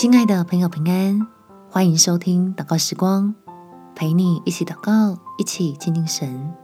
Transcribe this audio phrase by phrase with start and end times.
[0.00, 1.26] 亲爱的朋友，平安，
[1.68, 3.34] 欢迎收听祷告时光，
[3.96, 6.54] 陪你一起祷告，一起亲近神。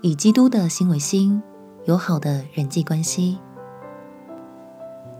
[0.00, 1.42] 以基督的心为心，
[1.86, 3.40] 有好的人际关系。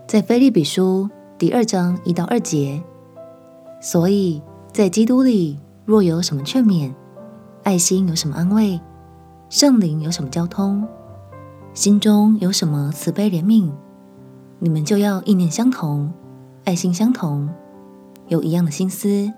[0.06, 2.80] 在腓利比书第二章一到二节，
[3.80, 4.40] 所以
[4.72, 6.94] 在基督里，若有什么劝勉，
[7.64, 8.80] 爱心有什么安慰，
[9.48, 10.86] 圣灵有什么交通，
[11.72, 13.72] 心中有什么慈悲怜悯。
[14.64, 16.10] 你们就要意念相同，
[16.64, 17.50] 爱心相同，
[18.28, 19.30] 有一样的心思，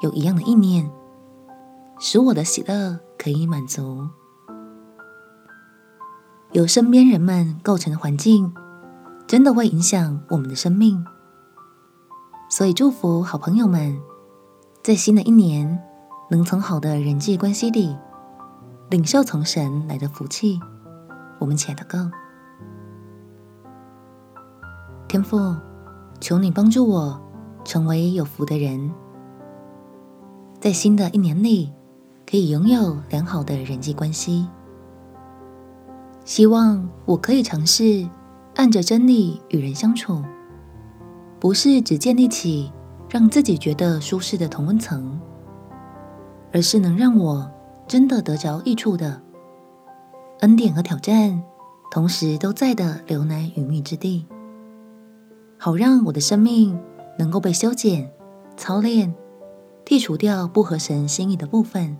[0.00, 0.90] 有一样的意念，
[2.00, 4.08] 使我的喜乐可以满足。
[6.50, 8.52] 由身边人们构成的环境，
[9.28, 11.06] 真的会影响我们的生命。
[12.50, 13.96] 所以祝福好朋友们，
[14.82, 15.80] 在新的一年，
[16.28, 17.96] 能从好的人际关系里，
[18.90, 20.58] 领受从神来的福气。
[21.38, 22.10] 我们起来祷告。
[25.12, 25.54] 天父，
[26.20, 27.20] 求你帮助我
[27.66, 28.90] 成为有福的人，
[30.58, 31.70] 在新的一年里
[32.26, 34.48] 可以拥有良好的人际关系。
[36.24, 38.08] 希望我可以尝试
[38.54, 40.22] 按着真理与人相处，
[41.38, 42.72] 不是只建立起
[43.10, 45.20] 让自己觉得舒适的同温层，
[46.54, 47.52] 而是能让我
[47.86, 49.20] 真的得着益处的
[50.40, 51.42] 恩典和挑战，
[51.90, 54.24] 同时都在的流奶与蜜之地。
[55.64, 56.76] 好让我的生命
[57.16, 58.10] 能够被修剪、
[58.56, 59.14] 操练，
[59.84, 61.96] 剔除掉不合神心意的部分，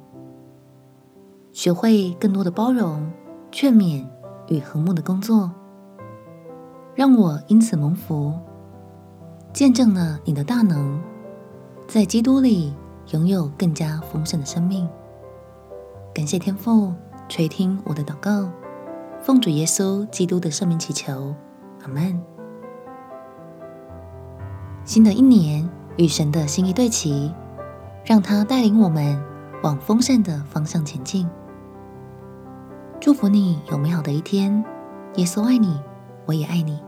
[1.52, 3.08] 学会更多的包容、
[3.52, 4.04] 劝勉
[4.48, 5.48] 与和睦的工作，
[6.96, 8.32] 让我因此蒙福，
[9.52, 11.00] 见证了你的大能，
[11.86, 12.74] 在基督里
[13.12, 14.88] 拥有更加丰盛的生命。
[16.12, 16.92] 感谢天父
[17.28, 18.50] 垂听我的祷告，
[19.22, 21.32] 奉主耶稣基督的圣名祈求，
[21.82, 22.31] 阿门。
[24.84, 27.32] 新的一年与神的心意对齐，
[28.04, 29.22] 让他带领我们
[29.62, 31.28] 往丰盛的方向前进。
[33.00, 34.64] 祝福你有美好的一天，
[35.14, 35.80] 耶稣爱你，
[36.26, 36.80] 我也爱你。